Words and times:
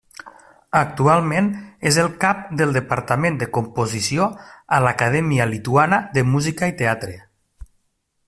Actualment 0.77 1.49
és 1.89 1.99
el 2.03 2.07
cap 2.23 2.39
del 2.61 2.73
departament 2.77 3.37
de 3.43 3.49
composició 3.57 4.27
a 4.77 4.81
l'Acadèmia 4.87 5.49
Lituana 5.53 6.03
de 6.19 6.27
Música 6.33 6.71
i 6.73 6.77
Teatre. 6.83 7.17